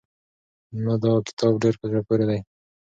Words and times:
نه 0.85 0.93
دا 1.03 1.13
کتاب 1.27 1.53
ډېر 1.63 1.75
په 1.79 1.85
زړه 1.89 2.01
پورې 2.07 2.25
دی. 2.29 2.39